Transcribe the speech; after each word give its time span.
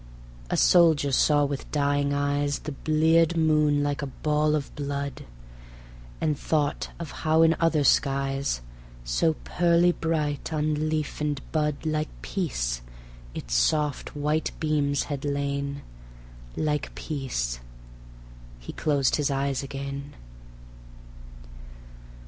A 0.49 0.57
soldier 0.57 1.11
saw 1.11 1.45
with 1.45 1.71
dying 1.71 2.11
eyes 2.11 2.57
The 2.57 2.71
bleared 2.71 3.37
moon 3.37 3.83
like 3.83 4.01
a 4.01 4.07
ball 4.07 4.55
of 4.55 4.73
blood, 4.75 5.25
And 6.19 6.39
thought 6.39 6.89
of 6.99 7.11
how 7.21 7.43
in 7.43 7.55
other 7.59 7.83
skies, 7.83 8.61
So 9.03 9.33
pearly 9.43 9.91
bright 9.91 10.51
on 10.51 10.89
leaf 10.89 11.21
and 11.21 11.39
bud 11.51 11.85
Like 11.85 12.09
peace 12.23 12.81
its 13.35 13.53
soft 13.53 14.15
white 14.15 14.49
beams 14.59 15.03
had 15.03 15.23
lain; 15.23 15.83
Like 16.57 16.95
Peace!... 16.95 17.59
He 18.59 18.73
closed 18.73 19.17
his 19.17 19.29
eyes 19.29 19.61
again. 19.61 20.15